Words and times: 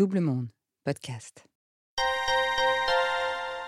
Double 0.00 0.20
Monde, 0.20 0.48
podcast. 0.82 1.44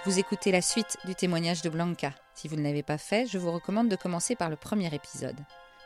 Vous 0.06 0.18
écoutez 0.18 0.50
la 0.50 0.62
suite 0.62 0.96
du 1.04 1.14
témoignage 1.14 1.60
de 1.60 1.68
Blanca. 1.68 2.14
Si 2.34 2.48
vous 2.48 2.56
ne 2.56 2.62
l'avez 2.62 2.82
pas 2.82 2.96
fait, 2.96 3.26
je 3.26 3.36
vous 3.36 3.52
recommande 3.52 3.90
de 3.90 3.96
commencer 3.96 4.34
par 4.34 4.48
le 4.48 4.56
premier 4.56 4.94
épisode. 4.94 5.36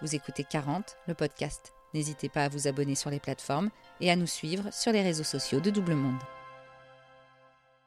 Vous 0.03 0.15
écoutez 0.15 0.45
40, 0.45 0.99
le 1.09 1.15
podcast. 1.15 1.73
N'hésitez 1.95 2.29
pas 2.29 2.45
à 2.45 2.49
vous 2.49 2.69
abonner 2.69 2.95
sur 2.95 3.11
les 3.11 3.19
plateformes 3.19 3.71
et 4.01 4.09
à 4.09 4.15
nous 4.15 4.29
suivre 4.29 4.73
sur 4.73 4.93
les 4.93 5.03
réseaux 5.03 5.25
sociaux 5.25 5.59
de 5.59 5.71
Double 5.71 5.97
Monde. 5.97 6.23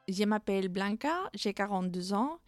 Je 0.06 0.24
m'appelle 0.24 0.68
Blanca, 0.68 1.30
j'ai 1.32 1.54
42 1.54 2.12
ans 2.12 2.40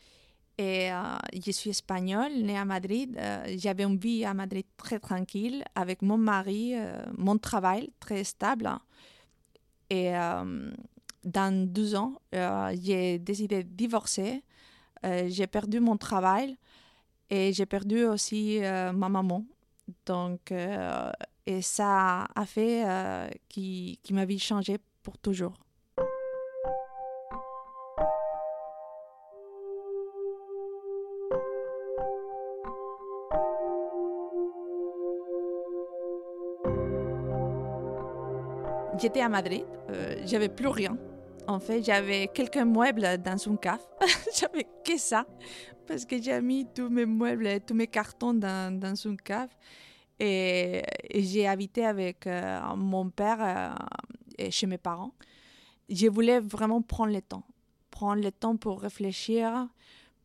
et 0.58 0.92
euh, 0.92 1.00
je 1.42 1.52
suis 1.52 1.70
espagnole, 1.70 2.34
née 2.34 2.58
à 2.58 2.66
Madrid. 2.66 3.16
Euh, 3.18 3.54
J'avais 3.56 3.84
une 3.84 3.96
vie 3.96 4.26
à 4.26 4.34
Madrid 4.34 4.66
très 4.76 4.98
tranquille 4.98 5.64
avec 5.74 6.02
mon 6.02 6.18
mari, 6.18 6.74
euh, 6.74 7.02
mon 7.16 7.38
travail 7.38 7.94
très 7.98 8.24
stable. 8.24 8.68
Et 9.92 10.16
euh, 10.16 10.70
dans 11.22 11.66
deux 11.68 11.94
ans, 11.94 12.14
euh, 12.34 12.74
j'ai 12.82 13.18
décidé 13.18 13.62
de 13.62 13.68
divorcer. 13.68 14.42
Euh, 15.04 15.26
j'ai 15.28 15.46
perdu 15.46 15.80
mon 15.80 15.98
travail 15.98 16.56
et 17.28 17.52
j'ai 17.52 17.66
perdu 17.66 18.04
aussi 18.04 18.60
ma 18.60 19.08
maman. 19.10 19.44
Donc, 20.06 20.50
et 21.46 21.62
ça 21.62 22.26
a 22.34 22.46
fait 22.46 22.84
qui, 23.50 23.98
qui 24.02 24.14
ma 24.14 24.24
vie 24.24 24.38
changé 24.38 24.78
pour 25.02 25.18
toujours. 25.18 25.58
J'étais 39.02 39.20
à 39.20 39.28
Madrid, 39.28 39.64
euh, 39.90 40.22
j'avais 40.24 40.48
plus 40.48 40.68
rien. 40.68 40.96
En 41.48 41.58
fait, 41.58 41.82
j'avais 41.82 42.28
quelques 42.28 42.58
meubles 42.58 43.20
dans 43.20 43.36
une 43.36 43.58
cave. 43.58 43.84
j'avais 44.38 44.64
que 44.84 44.96
ça, 44.96 45.26
parce 45.88 46.04
que 46.04 46.22
j'ai 46.22 46.40
mis 46.40 46.68
tous 46.72 46.88
mes 46.88 47.04
meubles, 47.04 47.58
tous 47.66 47.74
mes 47.74 47.88
cartons 47.88 48.32
dans, 48.32 48.78
dans 48.78 48.94
une 48.94 49.16
cave. 49.16 49.48
Et, 50.20 50.84
et 51.10 51.22
j'ai 51.24 51.48
habité 51.48 51.84
avec 51.84 52.28
euh, 52.28 52.60
mon 52.76 53.10
père 53.10 53.38
euh, 53.40 53.74
et 54.38 54.52
chez 54.52 54.68
mes 54.68 54.78
parents. 54.78 55.14
Je 55.88 56.06
voulais 56.06 56.38
vraiment 56.38 56.80
prendre 56.80 57.12
le 57.12 57.22
temps. 57.22 57.42
Prendre 57.90 58.22
le 58.22 58.30
temps 58.30 58.56
pour 58.56 58.82
réfléchir, 58.82 59.66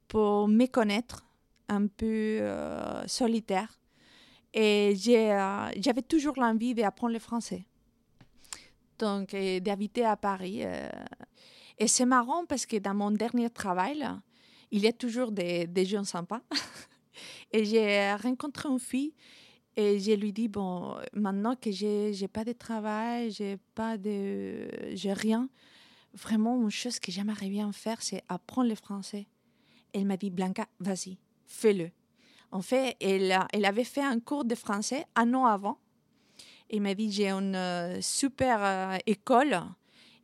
pour 0.08 0.48
me 0.48 0.68
connaître, 0.68 1.26
un 1.68 1.88
peu 1.88 2.06
euh, 2.06 3.08
solitaire. 3.08 3.80
Et 4.54 4.94
j'avais 4.98 6.04
toujours 6.04 6.36
l'envie 6.38 6.76
d'apprendre 6.76 7.14
le 7.14 7.20
français 7.20 7.66
donc 9.00 9.34
euh, 9.34 9.60
d'habiter 9.60 10.06
à 10.06 10.16
Paris. 10.16 10.62
euh. 10.64 10.90
Et 11.78 11.88
c'est 11.88 12.06
marrant 12.06 12.46
parce 12.46 12.66
que 12.66 12.78
dans 12.78 12.94
mon 12.96 13.12
dernier 13.12 13.50
travail, 13.50 14.06
il 14.72 14.82
y 14.82 14.88
a 14.88 14.94
toujours 14.94 15.32
des, 15.32 15.68
des 15.68 15.86
gens 15.86 16.04
sympas. 16.04 16.42
et 17.52 17.66
j'ai 17.66 18.14
rencontré 18.14 18.68
une 18.70 18.80
fille 18.80 19.14
et 19.76 20.00
je 20.00 20.12
lui 20.14 20.34
dis 20.34 20.48
bon, 20.48 20.96
maintenant 21.14 21.56
que 21.56 21.72
j'ai 21.72 22.12
j'ai 22.12 22.28
pas 22.28 22.44
de 22.44 22.52
travail, 22.52 23.30
j'ai 23.32 23.58
pas 23.76 23.96
de 23.98 24.68
j'ai 24.96 25.14
rien, 25.14 25.50
vraiment 26.14 26.60
une 26.60 26.72
chose 26.72 27.00
que 27.00 27.12
j'aimerais 27.12 27.50
bien 27.50 27.72
faire, 27.72 28.02
c'est 28.02 28.24
apprendre 28.28 28.70
le 28.70 28.76
français. 28.76 29.28
Elle 29.94 30.06
m'a 30.06 30.18
dit 30.18 30.32
Blanca, 30.32 30.68
vas-y, 30.80 31.20
fais-le. 31.46 31.92
En 32.52 32.62
fait, 32.62 32.96
elle, 33.00 33.38
elle 33.54 33.66
avait 33.66 33.84
fait 33.84 34.02
un 34.02 34.20
cours 34.20 34.46
de 34.46 34.56
français 34.56 35.06
un 35.16 35.34
an 35.36 35.46
avant. 35.46 35.78
Il 36.70 36.82
m'a 36.82 36.94
dit, 36.94 37.12
j'ai 37.12 37.30
une 37.30 37.56
euh, 37.56 38.02
super 38.02 38.64
euh, 38.64 38.98
école 39.06 39.58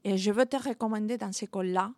et 0.03 0.17
je 0.17 0.31
veux 0.31 0.45
te 0.45 0.57
recommander 0.57 1.17
dans 1.17 1.31
cette 1.31 1.49
école-là. 1.49 1.91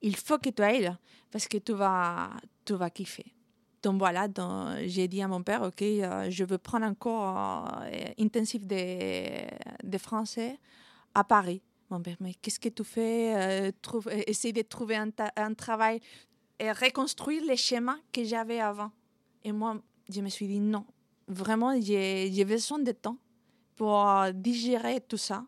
Il 0.00 0.16
faut 0.16 0.38
que 0.38 0.48
tu 0.48 0.62
ailles 0.62 0.94
parce 1.30 1.46
que 1.46 1.58
tu 1.58 1.72
vas, 1.72 2.30
tu 2.64 2.74
vas 2.74 2.90
kiffer. 2.90 3.26
Donc 3.82 3.98
voilà, 3.98 4.28
donc, 4.28 4.78
j'ai 4.86 5.08
dit 5.08 5.22
à 5.22 5.28
mon 5.28 5.42
père, 5.42 5.62
OK, 5.62 5.82
euh, 5.82 6.30
je 6.30 6.44
veux 6.44 6.58
prendre 6.58 6.84
un 6.86 6.94
cours 6.94 7.24
intensif 8.18 8.66
de, 8.66 9.46
de 9.82 9.98
français 9.98 10.58
à 11.14 11.24
Paris. 11.24 11.62
Mon 11.90 12.00
père, 12.00 12.16
mais 12.20 12.34
qu'est-ce 12.34 12.60
que 12.60 12.68
tu 12.68 12.84
fais 12.84 13.34
euh, 13.36 13.70
de 13.72 14.62
trouver 14.62 14.96
un, 14.96 15.10
un 15.36 15.54
travail 15.54 16.00
et 16.58 16.70
reconstruire 16.72 17.42
les 17.44 17.56
schémas 17.56 17.96
que 18.12 18.22
j'avais 18.22 18.60
avant. 18.60 18.92
Et 19.42 19.50
moi, 19.50 19.80
je 20.08 20.20
me 20.20 20.28
suis 20.28 20.46
dit, 20.46 20.60
non, 20.60 20.84
vraiment, 21.26 21.78
j'ai 21.80 22.30
j'ai 22.32 22.44
besoin 22.44 22.78
de 22.78 22.92
temps 22.92 23.16
pour 23.80 24.06
euh, 24.06 24.30
digérer 24.32 25.00
tout 25.00 25.16
ça. 25.16 25.46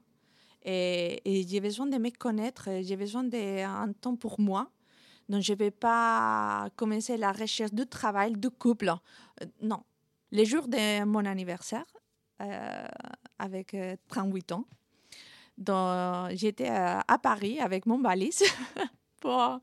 Et, 0.65 1.21
j'ai 1.47 1.61
besoin 1.61 1.85
de 1.85 1.99
me 1.99 2.09
connaître, 2.09 2.71
j'ai 2.81 2.97
besoin 2.97 3.25
d'un 3.25 3.93
temps 4.01 4.17
pour 4.17 4.41
moi. 4.41 4.71
Donc, 5.29 5.43
je 5.43 5.53
ne 5.53 5.59
vais 5.59 5.71
pas 5.71 6.71
commencer 6.75 7.19
la 7.19 7.33
recherche 7.33 7.75
du 7.75 7.87
travail, 7.87 8.33
du 8.33 8.49
couple. 8.49 8.89
Euh, 8.89 9.47
non. 9.61 9.83
Les 10.31 10.47
jours 10.47 10.67
de 10.67 11.05
mon 11.05 11.27
anniversaire, 11.27 11.85
euh, 12.41 12.87
avec 13.39 13.75
euh, 13.75 13.97
38 14.09 14.53
ans, 14.53 14.65
donc, 15.59 16.31
j'étais 16.31 16.71
euh, 16.71 17.01
à 17.07 17.19
Paris 17.19 17.61
avec 17.61 17.85
mon 17.85 18.01
valise 18.01 18.45
pour, 19.21 19.61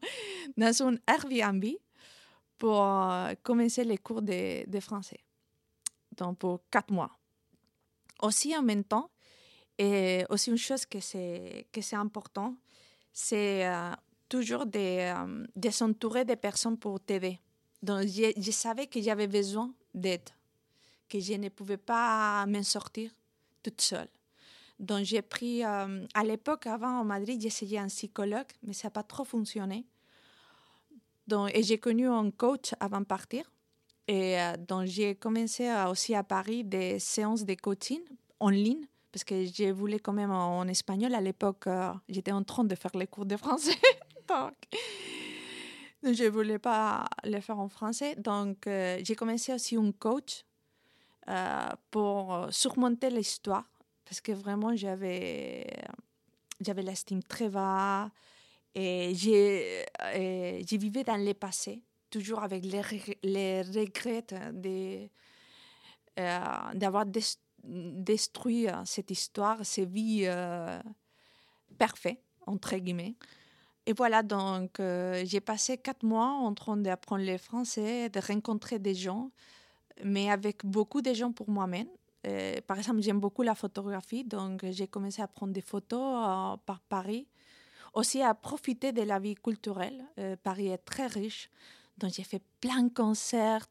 dans 0.58 0.84
un 0.84 0.96
Airbnb 1.08 1.66
pour 2.60 2.84
euh, 2.84 3.34
commencer 3.42 3.84
les 3.84 3.98
cours 3.98 4.22
de, 4.22 4.70
de 4.70 4.80
français. 4.80 5.22
Donc, 6.16 6.38
pour 6.38 6.60
quatre 6.70 6.92
mois 6.92 7.19
aussi 8.22 8.56
en 8.56 8.64
même 8.64 8.84
temps, 8.84 9.10
et 9.78 10.26
aussi 10.30 10.50
une 10.50 10.58
chose 10.58 10.86
que 10.86 11.00
c'est, 11.00 11.68
que 11.72 11.82
c'est 11.82 11.96
important, 11.96 12.56
c'est 13.14 13.66
toujours 14.30 14.66
de, 14.66 14.80
euh, 14.80 15.46
de 15.56 15.70
s'entourer 15.70 16.24
de 16.24 16.36
personnes 16.36 16.78
pour 16.78 17.00
t'aider. 17.00 17.40
Donc, 17.82 18.04
je, 18.08 18.52
savais 18.52 18.88
que 18.88 19.02
j'avais 19.02 19.28
besoin 19.28 19.74
d'aide, 19.94 20.30
que 21.10 21.20
je 21.20 21.34
ne 21.34 21.50
pouvais 21.50 21.78
pas 21.78 22.46
m'en 22.46 22.64
sortir 22.64 23.12
toute 23.64 23.82
seule. 23.82 24.10
Donc, 24.80 25.04
j'ai 25.04 25.22
pris, 25.22 25.66
euh, 25.66 26.06
à 26.14 26.24
l'époque, 26.24 26.68
avant, 26.68 27.00
en 27.00 27.04
Madrid, 27.04 27.42
j'essayais 27.42 27.80
un 27.80 27.88
psychologue, 27.88 28.48
mais 28.64 28.74
ça 28.74 28.88
n'a 28.88 28.92
pas 28.92 29.04
trop 29.04 29.26
fonctionné. 29.26 29.86
Donc, 31.28 31.52
et 31.54 31.64
j'ai 31.64 31.78
connu 31.78 32.08
un 32.08 32.32
coach 32.32 32.74
avant 32.80 33.00
de 33.00 33.06
partir. 33.06 33.50
Et 34.10 34.40
euh, 34.40 34.58
donc, 34.58 34.88
j'ai 34.88 35.14
commencé 35.14 35.68
à- 35.68 35.88
aussi 35.92 36.16
à 36.16 36.24
Paris 36.24 36.64
des 36.64 36.98
séances 36.98 37.46
de 37.46 37.54
coaching 37.54 38.02
en 38.40 38.50
ligne, 38.50 38.88
parce 39.12 39.24
que 39.24 39.46
je 39.46 39.72
voulais 39.72 40.00
quand 40.00 40.14
même 40.14 40.32
en, 40.32 40.68
espagnol. 40.68 41.14
À 41.14 41.22
l'époque, 41.22 41.68
euh, 41.68 41.94
j'étais 42.10 42.32
en 42.32 42.44
train 42.44 42.64
de 42.64 42.74
faire 42.74 42.90
les 42.96 43.06
cours 43.06 43.28
de 43.28 43.38
français. 43.38 43.78
donc, 44.28 44.56
je 46.02 46.24
ne 46.24 46.30
voulais 46.30 46.58
pas 46.58 47.06
les 47.24 47.40
faire 47.40 47.60
en 47.60 47.70
français. 47.70 48.16
Donc, 48.16 48.66
euh, 48.66 49.00
j'ai 49.04 49.16
commencé 49.16 49.54
aussi 49.54 49.76
un 49.76 49.92
coach 49.92 50.44
euh, 51.28 51.70
pour 51.92 52.34
euh, 52.34 52.48
surmonter 52.50 53.12
l'histoire, 53.12 53.70
parce 54.06 54.22
que 54.22 54.32
vraiment, 54.32 54.76
j'avais, 54.76 55.68
j'avais 56.62 56.82
l'estime 56.82 57.22
très 57.22 57.50
bas. 57.50 58.10
Et 58.74 59.14
j'ai, 59.14 59.86
je 60.14 60.78
vivais 60.78 61.04
dans 61.04 61.18
le 61.18 61.34
passé, 61.36 61.84
toujours 62.10 62.44
avec 62.44 62.66
les, 62.66 62.82
reg- 62.82 63.18
les 63.24 63.62
regrets 63.62 64.26
de, 64.54 65.08
euh, 66.20 66.74
d'avoir 66.74 67.06
détruit 67.64 68.68
euh, 68.68 68.74
cette 68.86 69.12
histoire, 69.12 69.66
cette 69.66 69.90
vie 69.90 70.24
euh, 70.26 70.82
parfaite, 71.78 72.22
entre 72.46 72.76
guillemets. 72.78 73.16
Et 73.86 73.94
voilà, 73.94 74.24
donc 74.24 74.80
euh, 74.80 75.24
j'ai 75.26 75.42
passé 75.42 75.78
quatre 75.78 76.04
mois 76.04 76.28
en 76.28 76.54
train 76.54 76.78
d'apprendre 76.78 77.26
le 77.26 77.38
français, 77.38 78.10
de 78.10 78.20
rencontrer 78.20 78.80
des 78.80 78.96
gens, 78.96 79.32
mais 80.04 80.30
avec 80.30 80.66
beaucoup 80.66 81.02
de 81.02 81.14
gens 81.14 81.32
pour 81.32 81.50
moi-même. 81.50 81.88
Par 82.68 82.78
exemple, 82.78 83.02
j'aime 83.02 83.20
beaucoup 83.20 83.44
la 83.44 83.56
photographie, 83.56 84.26
donc 84.26 84.66
j'ai 84.70 84.88
commencé 84.88 85.22
à 85.22 85.28
prendre 85.28 85.54
des 85.54 85.62
photos 85.62 86.60
par 86.66 86.82
Paris 86.82 87.28
aussi 87.94 88.22
à 88.22 88.34
profiter 88.34 88.92
de 88.92 89.02
la 89.02 89.20
vie 89.20 89.36
culturelle. 89.36 90.06
Paris 90.44 90.68
est 90.68 90.78
très 90.80 91.08
riche, 91.08 91.50
donc 92.00 92.12
j'ai 92.14 92.24
fait 92.24 92.42
plein 92.62 92.84
de 92.84 92.94
concerts 92.94 93.68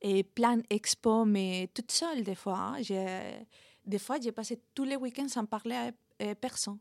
et 0.00 0.22
plein 0.22 0.58
d'expos, 0.58 1.26
mais 1.26 1.68
toute 1.74 1.90
seule 1.92 2.22
des 2.22 2.34
fois. 2.34 2.58
hein. 2.58 2.80
Des 3.84 3.98
fois, 3.98 4.18
j'ai 4.20 4.32
passé 4.32 4.60
tous 4.74 4.84
les 4.84 4.96
week-ends 4.96 5.28
sans 5.28 5.46
parler 5.46 5.92
à 6.20 6.34
personne. 6.34 6.78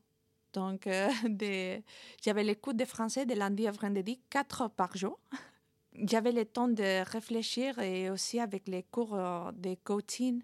Donc, 0.53 0.87
euh, 0.87 1.09
des- 1.29 1.83
j'avais 2.23 2.43
les 2.43 2.55
cours 2.55 2.73
de 2.73 2.85
français 2.85 3.25
de 3.25 3.35
lundi 3.35 3.67
à 3.67 3.71
vendredi, 3.71 4.19
quatre 4.29 4.61
heures 4.61 4.71
par 4.71 4.95
jour. 4.97 5.19
J'avais 5.97 6.33
le 6.33 6.43
temps 6.45 6.67
de 6.67 7.03
réfléchir 7.09 7.79
et 7.79 8.09
aussi 8.09 8.39
avec 8.41 8.67
les 8.67 8.83
cours 8.83 9.15
euh, 9.15 9.51
de 9.53 9.75
coaching, 9.81 10.41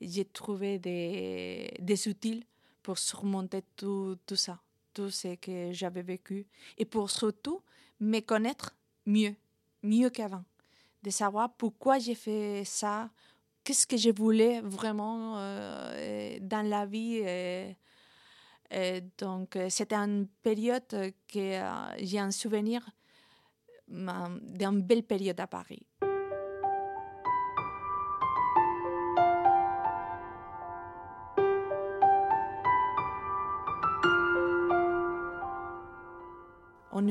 j'ai 0.00 0.24
trouvé 0.24 0.78
des, 0.78 1.74
des 1.80 2.06
outils 2.08 2.44
pour 2.84 2.96
surmonter 2.98 3.62
tout, 3.76 4.16
tout 4.26 4.36
ça 4.36 4.60
tout 4.94 5.10
ce 5.10 5.34
que 5.34 5.72
j'avais 5.72 6.02
vécu 6.02 6.46
et 6.78 6.86
pour 6.86 7.10
surtout 7.10 7.60
me 8.00 8.20
connaître 8.20 8.74
mieux, 9.04 9.34
mieux 9.86 10.10
qu'avant, 10.10 10.44
de 11.02 11.10
savoir 11.10 11.54
pourquoi 11.54 11.98
j'ai 11.98 12.14
fait 12.14 12.64
ça, 12.64 13.10
qu'est-ce 13.64 13.86
que 13.86 13.96
je 13.96 14.10
voulais 14.10 14.60
vraiment 14.60 15.34
euh, 15.38 16.38
dans 16.40 16.68
la 16.68 16.86
vie, 16.86 17.16
et, 17.16 17.76
Et 18.70 19.02
donc, 19.18 19.56
c'était 19.68 19.94
une 19.96 20.26
période 20.42 21.12
que 21.28 21.60
j'ai 21.98 22.18
un 22.18 22.30
souvenir 22.32 22.84
d'une 23.88 24.82
belle 24.82 25.04
période 25.04 25.38
à 25.38 25.46
Paris. 25.46 25.85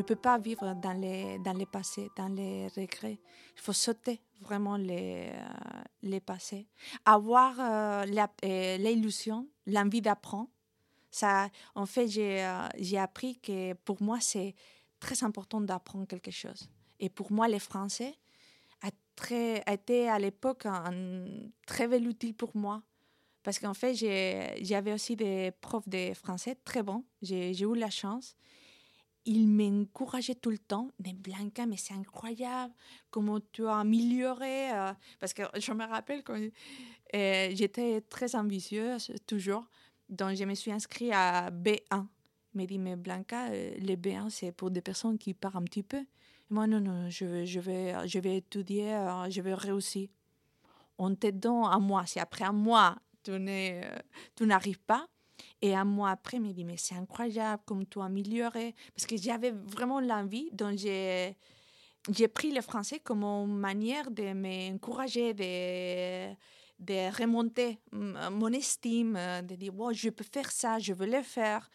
Peut 0.06 0.16
pas 0.16 0.38
vivre 0.38 0.76
dans 0.76 0.94
les, 0.94 1.40
dans 1.40 1.54
les 1.54 1.66
passés, 1.66 2.10
dans 2.16 2.28
les 2.28 2.68
regrets. 2.68 3.20
Il 3.56 3.62
faut 3.62 3.74
sauter 3.74 4.22
vraiment 4.42 4.78
les, 4.78 5.30
euh, 5.32 5.84
les 6.04 6.20
passés. 6.20 6.68
Avoir 7.06 7.60
euh, 7.60 8.06
euh, 8.46 8.78
l'illusion, 8.78 9.48
l'envie 9.66 10.02
d'apprendre. 10.02 10.50
Ça, 11.10 11.50
en 11.76 11.86
fait, 11.86 12.08
j'ai 12.08 12.98
appris 12.98 13.40
que 13.40 13.74
pour 13.74 14.02
moi, 14.02 14.20
c'est 14.20 14.54
très 15.00 15.24
important 15.24 15.62
d'apprendre 15.62 16.06
quelque 16.06 16.32
chose. 16.32 16.70
Et 17.00 17.10
pour 17.10 17.32
moi, 17.32 17.48
les 17.48 17.60
Français 17.60 18.16
a, 18.82 18.90
très, 19.16 19.64
a 19.66 19.74
été 19.74 20.10
à 20.10 20.20
l'époque 20.20 20.66
un, 20.66 21.26
très 21.66 21.88
bel 21.88 22.08
outil 22.08 22.34
pour 22.34 22.56
moi. 22.56 22.84
Parce 23.44 23.60
qu'en 23.60 23.74
fait, 23.74 23.94
j'avais 23.96 24.92
aussi 24.92 25.16
des 25.16 25.52
profs 25.62 25.88
de 25.88 26.14
français 26.14 26.56
très 26.66 26.84
bons. 26.84 27.06
J'ai 27.22 27.58
eu 27.58 27.76
la 27.76 27.90
chance 27.90 28.36
il 29.26 29.48
m'encourageait 29.48 30.36
tout 30.36 30.52
le 30.52 30.58
temps. 30.58 30.90
Mais 31.04 31.14
Blanca, 31.14 31.66
mais 31.66 31.78
c'est 31.78 31.94
incroyable, 31.94 32.74
comment 33.10 33.40
tu 33.52 33.66
as 33.68 33.80
amélioré. 33.80 34.72
Euh, 34.72 34.94
parce 35.20 35.34
que 35.34 35.44
je 35.60 35.72
me 35.74 35.86
rappelle 35.86 36.24
quand 36.24 36.40
euh, 37.16 37.52
j'étais 37.54 38.02
très 38.02 38.36
ambitieuse, 38.36 39.12
toujours. 39.26 39.66
Donc, 40.10 40.36
je 40.36 40.44
me 40.46 40.54
suis 40.54 40.72
inscrite 40.72 41.12
à 41.14 41.50
B1. 41.50 42.06
Il 42.54 42.62
m'a 42.62 42.66
dit, 42.66 42.80
mais 42.80 42.96
Blanca, 42.96 43.50
euh, 43.50 43.76
le 43.80 43.96
B1, 43.96 44.30
c'est 44.30 44.52
pour 44.52 44.72
des 44.72 44.82
personnes 44.82 45.18
qui 45.18 45.34
parlent 45.34 45.58
un 45.58 45.64
petit 45.64 45.84
peu. 45.84 46.06
moi, 46.50 46.68
non, 46.68 46.80
non, 46.80 47.10
je 47.10 47.26
vais, 47.26 47.46
je 47.46 47.60
vais, 47.60 48.08
je 48.08 48.20
vais 48.20 48.38
étudier, 48.38 48.92
je 49.30 49.42
vais 49.42 49.56
réussir. 49.56 50.10
On 50.98 51.14
t'aide 51.16 51.46
à 51.46 51.80
moi. 51.80 52.06
Si 52.06 52.20
après 52.20 52.46
un 52.46 52.54
mois, 52.54 52.96
tu 53.24 54.46
n'arrives 54.46 54.80
pas, 54.80 55.08
et 55.62 55.76
un 55.76 55.86
mois 55.86 56.12
après, 56.12 56.38
il 56.38 56.44
me 56.44 56.52
dit, 56.54 56.66
mais 56.66 56.78
c'est 56.78 56.96
incroyable 56.96 57.64
comme 57.66 57.86
tu 57.86 58.00
as 58.00 58.06
amélioré. 58.06 58.76
Parce 58.96 59.06
que 59.06 59.18
j'avais 59.18 59.52
vraiment 59.52 60.00
l'envie, 60.00 60.50
donc 60.52 60.78
j'ai, 60.78 61.36
pris 62.34 62.52
le 62.52 62.62
français 62.62 63.00
comme 63.00 63.24
une 63.24 63.56
manière 63.56 64.12
de 64.12 64.34
m'encourager, 64.34 65.34
de, 65.34 66.34
de 66.80 67.20
remonter 67.20 67.80
mon 67.92 68.52
estime, 68.52 69.18
de 69.44 69.56
dire, 69.56 69.74
wow, 69.76 69.94
je 69.94 70.10
peux 70.10 70.26
faire 70.32 70.52
ça, 70.52 70.80
je 70.80 70.94
veux 70.94 71.08
le 71.08 71.22
faire. 71.22 71.70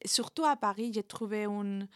Et 0.00 0.08
surtout 0.08 0.44
à 0.44 0.56
Paris, 0.56 0.90
j'ai 0.92 1.02
trouvé 1.02 1.44
une, 1.44 1.88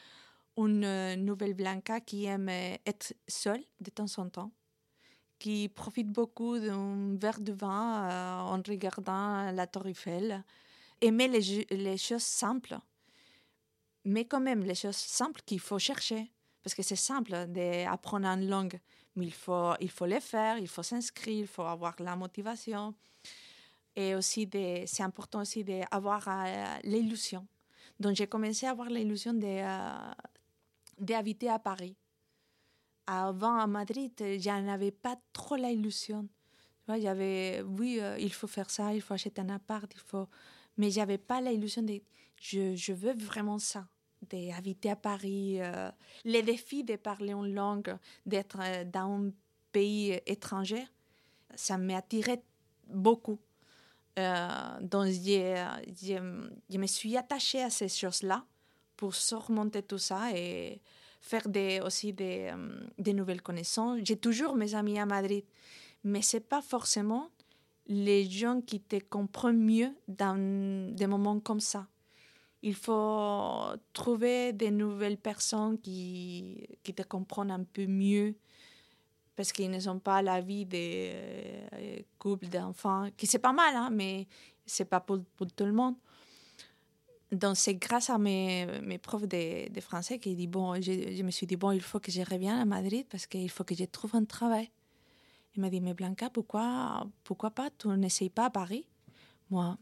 une 0.56 1.14
nouvelle 1.24 1.54
Blanca 1.54 2.00
qui 2.00 2.26
aime 2.26 2.48
être 2.48 3.14
seule 3.28 3.64
de 3.80 3.90
temps 3.90 4.18
en 4.18 4.28
temps 4.28 4.52
qui 5.40 5.70
profite 5.70 6.08
beaucoup 6.08 6.58
d'un 6.58 7.16
verre 7.16 7.40
de 7.40 7.52
vin 7.52 8.04
euh, 8.04 8.40
en 8.40 8.62
regardant 8.68 9.50
la 9.50 9.66
Tour 9.66 9.86
Eiffel 9.88 10.44
aimer 11.00 11.28
les, 11.28 11.96
choses 11.96 12.22
simples, 12.22 12.78
mais 14.04 14.24
quand 14.24 14.40
même 14.40 14.62
les 14.64 14.74
choses 14.74 14.96
simples 14.96 15.40
qu'il 15.44 15.60
faut 15.60 15.78
chercher. 15.78 16.30
Parce 16.62 16.74
que 16.74 16.82
c'est 16.82 16.96
simple 16.96 17.46
d'apprendre 17.46 18.26
une 18.26 18.48
langue, 18.48 18.78
mais 19.16 19.26
il 19.26 19.32
faut, 19.32 19.72
il 19.80 19.90
faut 19.90 20.04
les 20.04 20.20
faire, 20.20 20.58
il 20.58 20.68
faut 20.68 20.82
s'inscrire, 20.82 21.40
il 21.40 21.46
faut 21.46 21.62
avoir 21.62 21.94
la 22.00 22.16
motivation. 22.16 22.94
Et 23.96 24.14
aussi, 24.14 24.48
c'est 24.86 25.02
important 25.02 25.40
aussi 25.40 25.64
d'avoir 25.64 26.28
euh, 26.28 26.78
l'illusion. 26.84 27.46
Donc, 27.98 28.14
j'ai 28.14 28.26
commencé 28.26 28.66
à 28.66 28.70
avoir 28.70 28.88
l'illusion 28.88 29.32
d'habiter 30.98 31.50
euh, 31.50 31.54
à 31.54 31.58
Paris. 31.58 31.96
Avant, 33.06 33.56
à 33.56 33.66
Madrid, 33.66 34.12
je 34.18 34.62
n'avais 34.62 34.92
pas 34.92 35.16
trop 35.32 35.56
l'illusion. 35.56 36.28
Il 36.88 37.02
y 37.02 37.08
avait, 37.08 37.62
oui, 37.62 37.98
euh, 38.00 38.18
il 38.18 38.32
faut 38.32 38.46
faire 38.46 38.70
ça, 38.70 38.92
il 38.94 39.00
faut 39.00 39.14
acheter 39.14 39.40
un 39.40 39.48
appart, 39.50 39.90
il 39.94 40.00
faut 40.00 40.28
mais 40.80 40.90
j'avais 40.90 41.18
pas 41.18 41.42
l'illusion 41.42 41.82
de 41.82 42.00
je, 42.40 42.74
je, 42.74 42.94
veux 42.94 43.12
vraiment 43.12 43.58
ça 43.58 43.86
d'habiter 44.30 44.90
à 44.90 44.96
Paris, 44.96 45.60
euh, 45.60 45.90
les 46.24 46.42
défis 46.42 46.84
de 46.84 46.96
parler 46.96 47.32
une 47.32 47.54
langue, 47.54 47.94
d'être 48.24 48.58
euh, 48.62 48.84
dans 48.84 49.26
un 49.26 49.30
pays 49.72 50.18
étranger, 50.24 50.82
ça 51.54 51.76
m'attirait 51.76 52.42
beaucoup. 52.86 53.38
Euh, 54.18 54.48
donc, 54.80 55.08
je, 55.08 56.78
me 56.78 56.86
suis 56.86 57.14
attachée 57.18 57.62
à 57.62 57.68
ces 57.68 57.88
choses-là 57.88 58.46
pour 58.96 59.14
surmonter 59.14 59.82
tout 59.82 59.98
ça 59.98 60.30
et 60.34 60.80
faire 61.20 61.46
des, 61.46 61.80
aussi 61.80 62.14
des, 62.14 62.54
des 62.96 63.12
nouvelles 63.12 63.42
connaissances. 63.42 64.00
J'ai 64.02 64.16
toujours 64.16 64.54
mes 64.54 64.74
amis 64.74 64.98
à 64.98 65.04
Madrid, 65.04 65.44
mais 66.04 66.22
c'est 66.22 66.40
pas 66.48 66.62
forcément 66.62 67.28
les 67.90 68.24
gens 68.30 68.60
qui 68.60 68.80
te 68.80 69.00
comprennent 69.00 69.60
mieux 69.60 69.92
dans 70.06 70.38
des 70.94 71.08
moments 71.08 71.40
comme 71.40 71.58
ça. 71.58 71.88
Il 72.62 72.74
faut 72.74 73.64
trouver 73.92 74.52
des 74.52 74.70
nouvelles 74.70 75.16
personnes 75.16 75.76
qui, 75.80 76.68
qui 76.84 76.94
te 76.94 77.02
comprennent 77.02 77.50
un 77.50 77.64
peu 77.64 77.86
mieux 77.86 78.36
parce 79.34 79.50
qu'ils 79.50 79.70
ne 79.70 79.80
sont 79.80 79.98
pas 79.98 80.22
la 80.22 80.40
vie 80.40 80.66
des 80.66 81.10
euh, 81.72 81.98
couples 82.18 82.46
d'enfants, 82.46 83.08
qui 83.16 83.26
c'est 83.26 83.38
pas 83.38 83.52
mal, 83.52 83.74
hein, 83.74 83.90
mais 83.90 84.28
c'est 84.66 84.84
pas 84.84 85.00
pour, 85.00 85.18
pour, 85.36 85.48
tout 85.48 85.64
le 85.64 85.72
monde. 85.72 85.96
Donc 87.32 87.56
c'est 87.56 87.74
grâce 87.74 88.10
à 88.10 88.18
mes, 88.18 88.66
mes 88.82 88.98
profs 88.98 89.26
de, 89.26 89.80
français 89.80 90.18
que 90.18 90.28
dit, 90.30 90.46
bon, 90.46 90.74
je, 90.76 91.16
je, 91.16 91.22
me 91.24 91.30
suis 91.30 91.46
dit, 91.46 91.56
bon, 91.56 91.72
il 91.72 91.80
faut 91.80 91.98
que 91.98 92.12
je 92.12 92.20
revienne 92.20 92.58
à 92.58 92.64
Madrid 92.66 93.06
parce 93.10 93.26
qu'il 93.26 93.50
faut 93.50 93.64
que 93.64 93.74
je 93.74 93.84
trouve 93.84 94.14
un 94.14 94.24
travail. 94.24 94.70
Il 95.54 95.60
m'a 95.60 95.70
dit, 95.70 95.80
mais 95.80 95.94
Blanca, 95.94 96.30
pourquoi, 96.30 97.06
pourquoi 97.24 97.50
pas, 97.50 97.70
tu 97.70 97.88
n'essayes 97.88 98.30
pas 98.30 98.46
à 98.46 98.50
Paris? 98.50 98.86
Moi, 99.50 99.76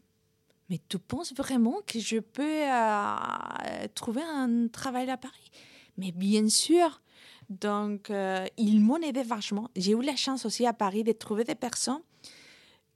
mais 0.69 0.79
tu 0.87 0.99
penses 0.99 1.33
vraiment 1.33 1.81
que 1.85 1.99
je 1.99 2.19
peux 2.19 2.43
euh, 2.43 3.87
trouver 3.93 4.21
un 4.21 4.67
travail 4.67 5.09
à 5.09 5.17
Paris? 5.17 5.51
Mais 5.97 6.11
bien 6.11 6.47
sûr. 6.49 7.01
Donc, 7.49 8.11
euh, 8.11 8.45
ils 8.57 8.79
m'ont 8.79 9.01
aidé 9.01 9.23
vachement. 9.23 9.69
J'ai 9.75 9.93
eu 9.93 10.01
la 10.01 10.15
chance 10.15 10.45
aussi 10.45 10.65
à 10.65 10.73
Paris 10.73 11.03
de 11.03 11.11
trouver 11.11 11.43
des 11.43 11.55
personnes 11.55 12.01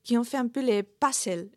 qui 0.04 0.18
ont 0.18 0.24
fait 0.24 0.38
un 0.38 0.48
peu 0.48 0.62
les 0.62 0.84
puzzles, 0.84 1.50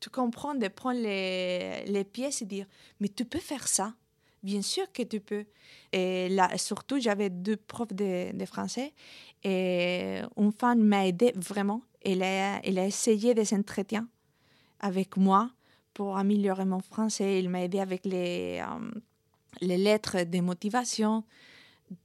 tu 0.00 0.10
comprends, 0.10 0.54
de 0.54 0.68
prendre 0.68 1.00
les, 1.00 1.84
les 1.84 2.04
pièces 2.04 2.42
et 2.42 2.46
dire, 2.46 2.66
mais 3.00 3.08
tu 3.08 3.24
peux 3.24 3.38
faire 3.38 3.68
ça? 3.68 3.94
Bien 4.42 4.62
sûr 4.62 4.90
que 4.92 5.02
tu 5.02 5.20
peux. 5.20 5.44
Et 5.92 6.28
là, 6.30 6.56
surtout, 6.56 6.98
j'avais 6.98 7.28
deux 7.28 7.56
profs 7.56 7.92
de, 7.92 8.32
français 8.46 8.94
et 9.44 10.20
une 10.36 10.52
femme 10.52 10.80
m'a 10.80 11.06
aidé 11.06 11.32
vraiment. 11.36 11.82
Elle 12.02 12.22
a, 12.22 12.60
essayé 12.64 13.34
des 13.34 13.52
entretiens 13.52 14.08
avec 14.80 15.16
moi 15.18 15.50
pour 15.92 16.16
améliorer 16.16 16.64
mon 16.64 16.80
français. 16.80 17.38
Elle 17.38 17.50
m'a 17.50 17.62
aidé 17.64 17.80
avec 17.80 18.06
les, 18.06 18.62
euh, 18.62 18.90
les 19.60 19.76
lettres 19.76 20.22
de 20.24 20.40
motivation. 20.40 21.24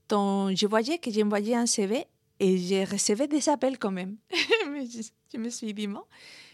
Donc, 0.08 0.56
je 0.56 0.66
voyais 0.66 0.98
que 0.98 1.10
j'envoyais 1.10 1.54
un 1.54 1.66
CV 1.66 2.04
et 2.38 2.58
j'ai 2.58 2.84
reçu 2.84 3.14
des 3.14 3.48
appels 3.48 3.78
quand 3.78 3.92
même. 3.92 4.16
Je, 5.32 5.38
me 5.38 5.48
suis 5.50 5.74
dit, 5.74 5.86
bon, 5.86 6.02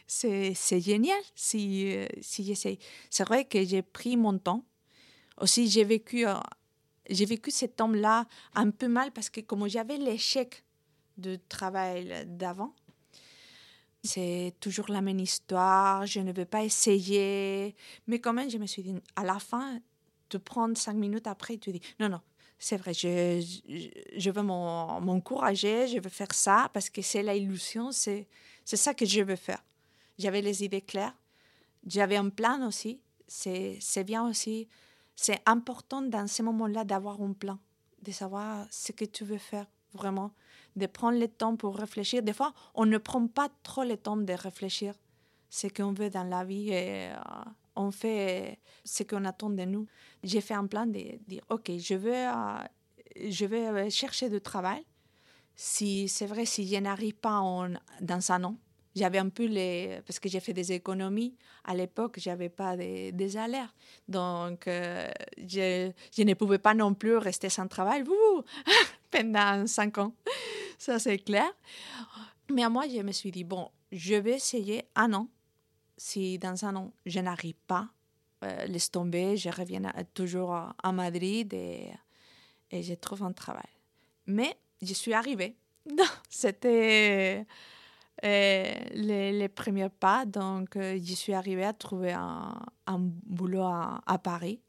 c'est 0.06 0.80
génial 0.80 1.20
si, 1.34 1.92
euh, 1.94 2.06
si 2.20 2.44
j'essaye. 2.44 2.78
C'est 3.10 3.24
vrai 3.24 3.44
que 3.44 3.62
j'ai 3.64 3.82
pris 3.82 4.16
mon 4.16 4.38
temps 4.38 4.64
aussi, 5.40 5.68
j'ai 5.68 5.84
vécu, 5.84 6.26
euh, 6.26 6.34
j'ai 7.08 7.24
vécu 7.24 7.50
cet 7.50 7.80
homme-là 7.80 8.26
un 8.54 8.70
peu 8.70 8.88
mal 8.88 9.12
parce 9.12 9.30
que 9.30 9.40
comme 9.40 9.68
j'avais 9.68 9.96
l'échec 9.96 10.64
du 11.16 11.38
travail 11.48 12.24
d'avant, 12.26 12.74
c'est 14.04 14.54
toujours 14.60 14.90
la 14.90 15.00
même 15.00 15.20
histoire, 15.20 16.06
je 16.06 16.20
ne 16.20 16.32
veux 16.32 16.44
pas 16.44 16.64
essayer. 16.64 17.76
Mais 18.06 18.18
quand 18.18 18.32
même, 18.32 18.50
je 18.50 18.58
me 18.58 18.66
suis 18.66 18.82
dit, 18.82 18.94
à 19.14 19.24
la 19.24 19.38
fin, 19.38 19.80
de 20.30 20.38
prendre 20.38 20.76
cinq 20.76 20.94
minutes 20.94 21.26
après, 21.26 21.58
tu 21.58 21.72
dis, 21.72 21.80
non, 22.00 22.08
non, 22.08 22.20
c'est 22.58 22.76
vrai, 22.76 22.94
je, 22.94 23.44
je, 24.16 24.30
veux 24.30 24.42
m'encourager, 24.42 25.86
je 25.88 26.00
veux 26.00 26.08
faire 26.08 26.32
ça 26.32 26.70
parce 26.72 26.90
que 26.90 27.02
c'est 27.02 27.22
l'illusion, 27.22 27.92
c'est, 27.92 28.26
c'est 28.64 28.76
ça 28.76 28.94
que 28.94 29.04
je 29.04 29.20
veux 29.20 29.36
faire. 29.36 29.62
J'avais 30.18 30.40
les 30.40 30.64
idées 30.64 30.80
claires, 30.80 31.16
j'avais 31.86 32.16
un 32.16 32.28
plan 32.30 32.66
aussi, 32.66 33.00
c'est, 33.26 33.78
c'est 33.80 34.04
bien 34.04 34.26
aussi 34.28 34.68
c'est 35.16 35.40
important 35.46 36.02
dans 36.02 36.26
ces 36.26 36.42
moments-là 36.42 36.84
d'avoir 36.84 37.20
un 37.20 37.32
plan, 37.32 37.58
de 38.02 38.12
savoir 38.12 38.66
ce 38.70 38.92
que 38.92 39.04
tu 39.04 39.24
veux 39.24 39.38
faire 39.38 39.66
vraiment, 39.92 40.32
de 40.76 40.86
prendre 40.86 41.18
le 41.18 41.28
temps 41.28 41.56
pour 41.56 41.76
réfléchir. 41.76 42.22
Des 42.22 42.32
fois, 42.32 42.52
on 42.74 42.86
ne 42.86 42.98
prend 42.98 43.26
pas 43.26 43.48
trop 43.62 43.84
le 43.84 43.96
temps 43.96 44.16
de 44.16 44.32
réfléchir 44.32 44.94
ce 45.50 45.66
qu'on 45.66 45.92
veut 45.92 46.10
dans 46.10 46.24
la 46.24 46.44
vie 46.44 46.70
et 46.70 47.10
euh, 47.10 47.14
on 47.76 47.90
fait 47.90 48.58
ce 48.84 49.02
qu'on 49.02 49.24
attend 49.24 49.50
de 49.50 49.64
nous. 49.64 49.86
J'ai 50.22 50.40
fait 50.40 50.54
un 50.54 50.66
plan 50.66 50.86
de 50.86 51.18
dire, 51.28 51.42
OK, 51.50 51.70
je 51.78 51.94
veux, 51.94 52.14
euh, 52.14 52.58
je 53.28 53.44
vais 53.44 53.68
euh, 53.68 53.90
chercher 53.90 54.30
du 54.30 54.40
travail. 54.40 54.84
Si 55.54 56.08
c'est 56.08 56.26
vrai, 56.26 56.46
si 56.46 56.66
je 56.66 56.76
n'arrive 56.78 57.14
pas 57.14 57.68
dans 58.00 58.32
un 58.32 58.44
an, 58.44 58.56
J'avais 58.94 59.18
un 59.18 59.28
peu 59.28 59.46
les. 59.46 60.00
Parce 60.06 60.18
que 60.18 60.28
j'ai 60.28 60.40
fait 60.40 60.52
des 60.52 60.72
économies. 60.72 61.34
À 61.64 61.74
l'époque, 61.74 62.18
je 62.18 62.28
n'avais 62.28 62.48
pas 62.48 62.76
des, 62.76 63.12
des 63.12 63.30
salaires. 63.30 63.74
Donc, 64.08 64.68
euh, 64.68 65.10
je, 65.38 65.92
ne 66.22 66.34
pouvais 66.34 66.58
pas 66.58 66.74
non 66.74 66.94
plus 66.94 67.16
rester 67.16 67.48
sans 67.48 67.68
travail 67.68 68.04
pendant 69.10 69.66
cinq 69.66 69.98
ans. 69.98 70.14
Ça, 70.78 70.98
c'est 70.98 71.18
clair. 71.18 71.50
Mais 72.50 72.64
à 72.64 72.68
moi, 72.68 72.84
je 72.88 73.00
me 73.00 73.12
suis 73.12 73.30
dit, 73.30 73.44
bon, 73.44 73.70
je 73.90 74.14
vais 74.14 74.32
essayer 74.32 74.84
un 74.94 75.12
an. 75.14 75.28
Si 75.96 76.38
dans 76.38 76.64
un 76.64 76.76
an, 76.76 76.92
je 77.06 77.20
n'arrive 77.20 77.54
pas, 77.66 77.88
euh, 78.44 78.64
laisse 78.66 78.90
tomber, 78.90 79.36
je 79.36 79.48
reviens 79.50 79.82
toujours 80.14 80.52
à, 80.52 80.92
Madrid 80.92 81.54
et, 81.54 81.92
et 82.70 82.82
je 82.82 82.94
trouve 82.94 83.22
un 83.22 83.32
travail. 83.32 83.70
Mais 84.26 84.56
je 84.82 84.92
suis 84.94 85.14
arrivée. 85.14 85.56
C'était 86.28 87.40
euh, 87.40 87.44
les, 88.22 89.32
les, 89.32 89.48
premiers 89.48 89.88
pas. 89.88 90.24
Donc, 90.24 90.76
euh, 90.76 90.98
je 91.02 91.14
suis 91.14 91.32
arrivée 91.32 91.64
à 91.64 91.72
trouver 91.72 92.12
un, 92.12 92.54
un 92.86 92.98
boulot 92.98 93.62
à, 93.62 94.18
Paris, 94.22 94.60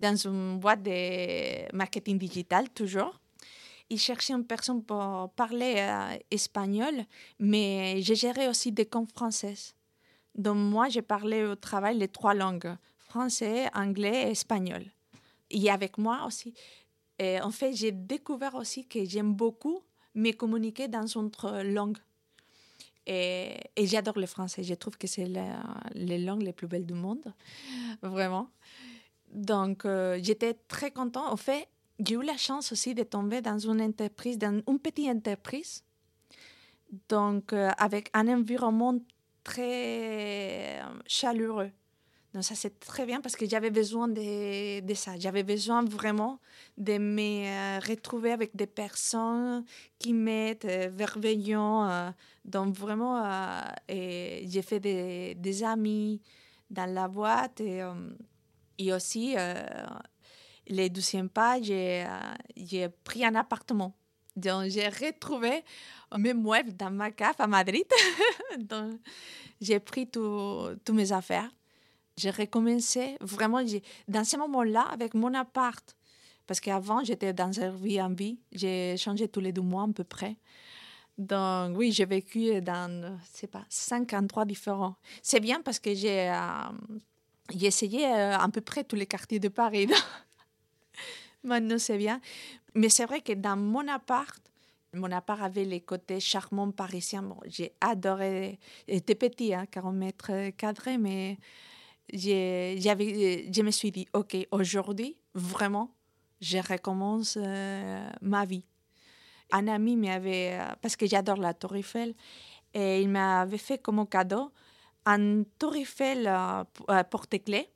dans 0.00 0.16
une 0.16 0.58
boîte 0.58 0.82
de 0.82 1.74
marketing 1.74 2.18
digital, 2.18 2.68
toujours. 2.70 3.20
Ils 3.90 3.98
cherchaient 3.98 4.32
une 4.32 4.46
personne 4.46 4.82
pour 4.82 5.30
parler 5.36 5.74
euh, 5.78 6.16
espagnol, 6.30 6.94
mais 7.38 8.00
j'ai 8.00 8.14
géré 8.14 8.48
aussi 8.48 8.72
des 8.72 8.86
comptes 8.86 9.12
françaises. 9.12 9.74
Donc, 10.34 10.56
moi, 10.56 10.88
j'ai 10.88 11.02
parlé 11.02 11.44
au 11.44 11.56
travail 11.56 11.98
les 11.98 12.08
trois 12.08 12.34
langues, 12.34 12.74
français, 12.96 13.68
anglais 13.74 14.28
et 14.28 14.30
espagnol. 14.30 14.84
Et 15.50 15.70
avec 15.70 15.98
moi 15.98 16.24
aussi. 16.26 16.54
Et 17.18 17.38
en 17.40 17.50
fait, 17.50 17.74
j'ai 17.74 17.92
découvert 17.92 18.54
aussi 18.54 18.86
que 18.86 19.04
j'aime 19.04 19.34
beaucoup 19.34 19.82
me 20.14 20.32
communiquer 20.32 20.88
dans 20.88 21.06
une 21.06 21.26
autre 21.26 21.62
langue. 21.62 21.98
Et, 23.06 23.56
j'adore 23.76 24.18
le 24.18 24.26
français. 24.26 24.62
Je 24.62 24.74
trouve 24.74 24.96
que 24.96 25.06
c'est 25.06 25.26
les 25.94 26.18
langues 26.18 26.42
les 26.42 26.52
plus 26.52 26.66
belles 26.66 26.86
du 26.86 26.94
monde, 26.94 27.32
vraiment. 28.02 28.48
Donc, 29.32 29.84
euh, 29.84 30.18
j'étais 30.22 30.54
très 30.54 30.90
contente. 30.90 31.26
En 31.30 31.36
fait, 31.36 31.68
j'ai 31.98 32.14
eu 32.14 32.22
la 32.22 32.36
chance 32.36 32.72
aussi 32.72 32.94
de 32.94 33.02
tomber 33.02 33.40
dans 33.40 33.58
une 33.58 33.80
entreprise, 33.80 34.38
dans 34.38 34.60
une 34.66 34.78
petite 34.78 35.08
entreprise, 35.08 35.84
donc 37.08 37.52
euh, 37.52 37.70
avec 37.78 38.10
un 38.12 38.28
environnement 38.28 38.98
très 39.42 40.80
chaleureux. 41.06 41.70
Donc 42.34 42.44
ça, 42.44 42.54
c'est 42.54 42.80
très 42.80 43.04
bien 43.04 43.20
parce 43.20 43.36
que 43.36 43.46
j'avais 43.46 43.70
besoin 43.70 44.08
de, 44.08 44.80
de 44.80 44.94
ça. 44.94 45.18
J'avais 45.18 45.42
besoin 45.42 45.84
vraiment 45.84 46.40
de 46.78 46.96
me 46.96 47.46
euh, 47.46 47.78
retrouver 47.86 48.32
avec 48.32 48.56
des 48.56 48.66
personnes 48.66 49.64
qui 49.98 50.14
m'aident, 50.14 50.64
euh. 50.64 50.90
Euh, 50.98 52.10
donc 52.44 52.74
vraiment, 52.74 53.22
euh, 53.22 54.40
j'ai 54.46 54.62
fait 54.62 54.80
des, 54.80 55.62
amis 55.62 56.22
dans 56.70 56.92
la 56.92 57.06
boîte 57.06 57.60
et, 57.60 57.82
aussi, 58.92 59.36
les 60.66 60.88
deuxième 60.88 61.28
pas, 61.28 61.60
j'ai 61.60 62.88
pris 63.04 63.24
un 63.26 63.34
appartement. 63.34 63.94
Donc 64.34 64.70
j'ai 64.70 64.88
retrouvé 64.88 65.62
mes 66.16 66.32
meubles 66.32 66.74
dans 66.74 66.90
ma 66.90 67.10
cave 67.10 67.34
à 67.38 67.46
Madrid. 67.46 67.84
donc 68.58 68.98
j'ai 69.60 69.78
pris 69.78 70.08
toutes 70.08 70.90
mes 70.90 71.12
affaires 71.12 71.50
j'ai 72.16 72.30
recommencé 72.30 73.16
vraiment 73.20 73.60
dans 74.08 74.24
ce 74.24 74.36
moment-là 74.36 74.82
avec 74.92 75.14
mon 75.14 75.32
appart. 75.34 75.96
Parce 76.46 76.60
qu'avant, 76.60 77.04
j'étais 77.04 77.32
dans 77.32 77.60
un 77.60 77.62
Airbnb. 77.84 78.20
J'ai 78.50 78.96
changé 78.96 79.28
tous 79.28 79.40
les 79.40 79.52
deux 79.52 79.62
mois 79.62 79.84
à 79.84 79.92
peu 79.94 80.04
près. 80.04 80.36
Donc, 81.18 81.76
oui, 81.76 81.92
j'ai 81.92 82.04
vécu 82.04 82.60
dans, 82.60 83.18
je 83.40 83.46
pas, 83.46 83.64
cinq 83.68 84.12
endroits 84.12 84.44
différents. 84.44 84.96
C'est 85.22 85.40
bien 85.40 85.60
parce 85.60 85.78
que 85.78 85.94
j'ai 85.94 86.30
euh, 86.30 87.60
essayé 87.60 88.06
euh, 88.06 88.36
à 88.36 88.48
peu 88.48 88.60
près 88.60 88.82
tous 88.84 88.96
les 88.96 89.06
quartiers 89.06 89.38
de 89.38 89.48
Paris. 89.48 89.88
Maintenant, 91.44 91.78
c'est 91.78 91.98
bien. 91.98 92.20
Mais 92.74 92.88
c'est 92.88 93.04
vrai 93.04 93.20
que 93.20 93.32
dans 93.32 93.56
mon 93.56 93.86
appart, 93.88 94.42
mon 94.94 95.10
appart 95.10 95.42
avait 95.42 95.64
les 95.64 95.80
côtés 95.80 96.20
charmants 96.20 96.70
parisiens. 96.70 97.22
Bon, 97.22 97.38
j'ai 97.46 97.72
adoré. 97.80 98.58
C'était 98.88 99.14
petit, 99.14 99.54
hein, 99.54 99.66
40 99.70 99.94
mètres 99.94 100.50
carrés, 100.56 100.98
mais 100.98 101.38
je 102.12 103.62
me 103.62 103.70
suis 103.70 103.90
dit, 103.90 104.06
OK, 104.12 104.36
aujourd'hui, 104.50 105.16
vraiment, 105.34 105.94
je 106.40 106.58
recommence 106.58 107.38
euh, 107.40 108.10
ma 108.20 108.44
vie. 108.44 108.64
Un 109.52 109.68
ami 109.68 109.96
m'avait, 109.96 110.58
parce 110.80 110.96
que 110.96 111.06
j'adore 111.06 111.36
la 111.36 111.54
Tour 111.54 111.76
Eiffel, 111.76 112.14
et 112.74 113.02
il 113.02 113.08
m'avait 113.08 113.58
fait 113.58 113.78
comme 113.78 114.06
cadeau 114.06 114.50
un 115.04 115.42
Tour 115.58 115.74
Eiffel 115.76 116.26
euh, 116.26 117.02
porte-clés, 117.04 117.68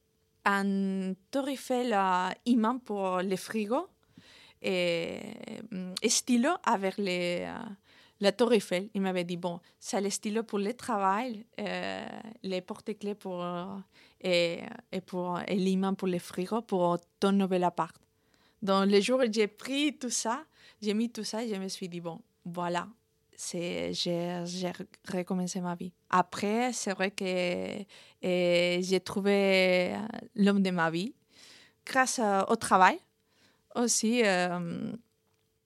un 0.45 1.13
Tour 1.31 1.49
Eiffel 1.49 1.93
euh, 1.93 2.31
imant 2.47 2.79
pour 2.79 3.19
les 3.19 3.37
frigos, 3.37 3.89
et, 4.63 5.21
et 6.03 6.09
stylo 6.09 6.51
avec 6.65 6.97
les 6.97 7.47
la 8.21 8.33
Tour 8.33 8.53
Eiffel. 8.53 8.89
Il 8.95 9.03
m'avait 9.03 9.25
dit, 9.25 9.37
bon, 9.37 9.61
c'est 9.79 10.01
le 10.01 10.11
stylo 10.11 10.43
pour 10.43 10.59
le 10.59 10.73
travail, 10.75 11.45
euh, 11.61 12.07
les 12.43 12.61
porte-clés 12.61 13.15
pour, 13.15 13.43
euh, 13.43 13.65
et, 14.21 14.61
et, 14.93 15.01
pour, 15.01 15.39
et 15.47 15.57
l'imam 15.57 15.97
pour 15.97 16.09
les 16.09 16.19
frigos 16.19 16.63
pour 16.63 16.99
ton 17.21 17.33
nouvel 17.33 17.65
appart. 17.65 17.97
Donc, 18.63 18.91
le 18.91 19.01
jour 19.01 19.21
où 19.21 19.33
j'ai 19.33 19.47
pris 19.47 19.97
tout 19.99 20.11
ça, 20.11 20.45
j'ai 20.81 20.95
mis 20.95 21.11
tout 21.11 21.25
ça 21.25 21.45
et 21.45 21.49
je 21.49 21.55
me 21.55 21.69
suis 21.69 21.89
dit, 21.89 22.01
bon, 22.01 22.21
voilà, 22.45 22.89
j'ai, 23.39 23.93
recommencé 25.13 25.61
ma 25.61 25.75
vie. 25.75 25.93
Après, 26.11 26.73
c'est 26.73 26.93
vrai 26.93 27.11
que 27.11 27.85
j'ai 28.23 29.01
trouvé 29.01 29.97
l'homme 30.35 30.63
de 30.63 30.71
ma 30.71 30.91
vie 30.91 31.15
grâce 31.85 32.21
au 32.49 32.57
travail 32.57 32.99
aussi. 33.75 34.23
Euh, 34.25 34.93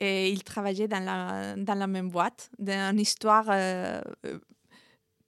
et 0.01 0.31
il 0.31 0.43
travaillait 0.43 0.89
dans 0.89 1.05
la, 1.05 1.55
dans 1.57 1.75
la 1.75 1.87
même 1.87 2.09
boîte, 2.09 2.51
dans 2.59 2.93
une 2.93 3.01
histoire 3.01 3.45
euh, 3.51 4.01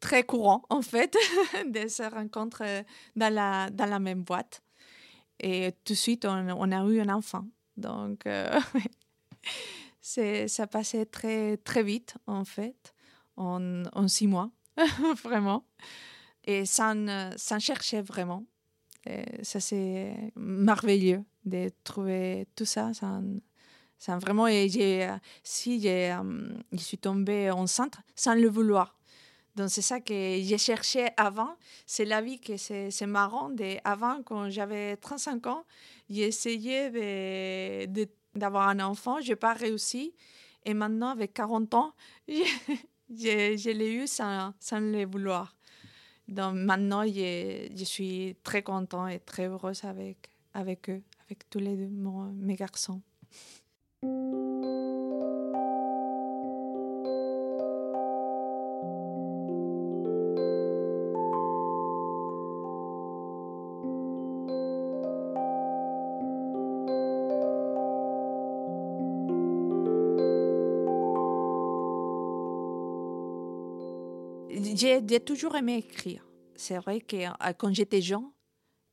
très 0.00 0.25
courante, 0.25 0.64
en 0.71 0.81
fait, 0.81 1.14
de 1.67 1.87
se 1.88 2.02
rencontrer 2.02 2.87
dans 3.14 3.33
la, 3.33 3.69
dans 3.69 3.87
la 3.87 3.99
même 3.99 4.23
boîte. 4.23 4.62
Et 5.38 5.73
tout 5.85 5.93
de 5.93 5.99
suite, 5.99 6.25
on, 6.25 6.73
a 6.73 6.85
eu 6.87 7.00
un 7.00 7.09
enfant. 7.11 7.47
Donc, 7.76 8.26
euh, 8.26 8.59
ça 10.00 10.67
passait 10.67 11.05
très, 11.05 11.59
très 11.59 11.83
vite, 11.83 12.14
en 12.26 12.47
fait, 12.47 12.95
en, 13.37 14.09
six 14.09 14.26
mois, 14.26 14.50
vraiment. 15.23 15.67
Et 16.45 16.64
sans, 16.64 17.35
sans 17.37 17.59
chercher 17.59 18.00
vraiment. 18.00 18.47
Et 19.05 19.45
ça, 19.45 19.61
c'est 19.61 20.33
merveilleux 20.35 21.25
de 21.45 21.71
trouver 21.85 22.47
tout 22.55 22.64
ça 22.64 22.93
c'est 24.04 24.16
vraiment, 24.16 24.49
j'ai, 24.49 25.09
si 25.44 25.80
euh, 25.87 26.49
je 26.73 26.78
suis 26.78 26.99
tombée 26.99 27.52
enceinte 27.52 27.99
sans 28.16 28.35
le 28.35 28.49
vouloir. 28.49 28.99
Donc 29.54 29.71
c'est 29.71 29.80
ça 29.80 30.00
que 30.00 30.12
j'ai 30.12 30.59
cherché 30.59 31.11
avant. 31.16 31.54
C'est 31.87 32.04
la 32.04 32.21
vie 32.21 32.40
que 32.40 32.56
c'est, 32.56 33.06
marrant. 33.06 33.50
De, 33.50 33.76
avant, 33.85 34.21
quand 34.25 34.50
j'avais 34.50 34.97
35 34.97 35.47
ans, 35.47 35.64
j'ai 36.11 36.23
essayé 36.23 37.87
d'avoir 38.35 38.71
un 38.71 38.80
enfant. 38.80 39.21
Je 39.21 39.28
n'ai 39.28 39.37
pas 39.37 39.52
réussi. 39.52 40.12
Et 40.64 40.75
maintenant, 40.75 41.11
avec 41.11 41.32
40 41.32 41.73
ans, 41.75 41.94
je, 42.28 42.42
je, 43.09 43.56
je 43.56 43.71
l'ai 43.71 43.92
eu 43.92 44.09
sans, 44.09 44.52
sans 44.59 44.80
le 44.80 45.06
vouloir. 45.06 45.54
Donc 46.26 46.56
maintenant, 46.56 47.04
je, 47.06 47.68
je 47.73 47.85
suis 47.85 48.35
très 48.42 48.64
contente 48.64 49.12
et 49.12 49.21
très 49.21 49.47
heureuse 49.47 49.85
avec, 49.85 50.28
avec 50.54 50.90
eux, 50.90 51.02
avec 51.26 51.49
tous 51.49 51.61
les 51.61 51.76
deux, 51.76 51.87
mes 51.87 52.56
garçons. 52.56 53.00
J'ai 74.75 75.21
toujours 75.21 75.56
aimé 75.56 75.76
écrire. 75.78 76.26
C'est 76.56 76.76
vrai 76.76 77.00
que 77.00 77.16
euh, 77.16 77.52
quand 77.56 77.73
j'étais 77.73 78.00
jeune, 78.00 78.30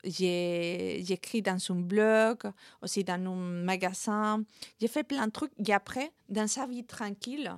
j'ai 0.03 1.00
écrit 1.12 1.41
dans 1.41 1.58
un 1.70 1.75
blog, 1.75 2.39
aussi 2.82 3.03
dans 3.03 3.13
un 3.13 3.36
magasin. 3.63 4.44
J'ai 4.79 4.88
fait 4.88 5.03
plein 5.03 5.27
de 5.27 5.32
trucs. 5.32 5.51
Et 5.65 5.74
après, 5.74 6.12
dans 6.29 6.48
sa 6.48 6.65
vie 6.65 6.86
tranquille, 6.86 7.51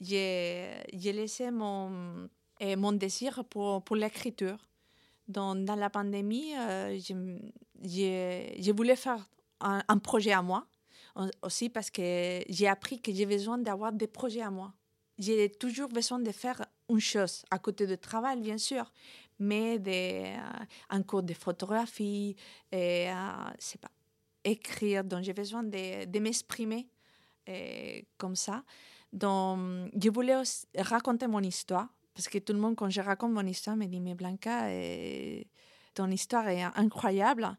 j'ai 0.00 0.84
laissé 0.92 1.50
mon, 1.50 2.28
mon 2.60 2.92
désir 2.92 3.44
pour, 3.44 3.82
pour 3.82 3.96
l'écriture. 3.96 4.58
Dans, 5.28 5.54
dans 5.54 5.76
la 5.76 5.88
pandémie, 5.88 6.54
euh, 6.56 6.98
j'ai 7.80 8.72
voulu 8.72 8.96
faire 8.96 9.28
un, 9.60 9.82
un, 9.86 9.98
projet 9.98 10.32
à 10.32 10.42
moi, 10.42 10.66
aussi 11.42 11.68
parce 11.68 11.90
que 11.90 12.42
j'ai 12.48 12.66
appris 12.66 13.00
que 13.00 13.12
j'ai 13.12 13.24
besoin 13.24 13.56
d'avoir 13.58 13.92
des 13.92 14.08
projets 14.08 14.42
à 14.42 14.50
moi. 14.50 14.74
j'ai 15.18 15.48
toujours 15.48 15.88
besoin 15.88 16.18
de 16.18 16.32
faire 16.32 16.66
une 16.88 17.00
chose, 17.00 17.44
à 17.50 17.58
côté 17.58 17.86
du 17.86 17.96
travail, 17.96 18.40
bien 18.40 18.58
sûr, 18.58 18.90
mais 19.42 19.78
de, 19.78 20.36
un 20.90 21.02
cours 21.02 21.22
de 21.22 21.34
photographie, 21.34 22.36
et, 22.70 23.08
c'est 23.58 23.80
pas, 23.80 23.90
écrire, 24.44 25.04
donc 25.04 25.22
j'ai 25.22 25.32
besoin 25.32 25.62
de, 25.62 26.04
de 26.04 26.18
m'exprimer 26.18 26.88
comme 28.18 28.36
ça. 28.36 28.64
Donc, 29.12 29.90
je 30.00 30.10
voulais 30.10 30.40
raconter 30.78 31.26
mon 31.26 31.40
histoire, 31.40 31.88
parce 32.14 32.28
que 32.28 32.38
tout 32.38 32.52
le 32.52 32.58
monde, 32.58 32.76
quand 32.76 32.90
je 32.90 33.00
raconte 33.00 33.32
mon 33.32 33.46
histoire, 33.46 33.76
me 33.76 33.86
dit, 33.86 34.00
mais 34.00 34.14
Blanca, 34.14 34.68
ton 35.94 36.10
histoire 36.10 36.48
est 36.48 36.62
incroyable. 36.76 37.56